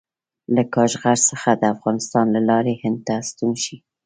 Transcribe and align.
له 0.55 0.63
کاشغر 0.75 1.17
څخه 1.29 1.49
د 1.55 1.63
افغانستان 1.75 2.25
له 2.35 2.41
لارې 2.49 2.73
هند 2.81 2.99
ته 3.07 3.15
ستون 3.29 3.51
شي. 3.63 3.77